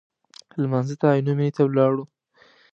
[0.61, 2.03] لمانځه ته عینومېنې ته ولاړو.